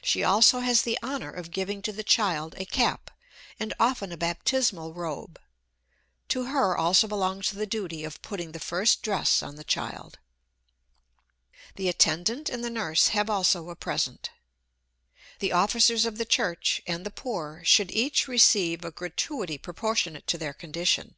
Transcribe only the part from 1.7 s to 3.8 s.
to the child a cap, and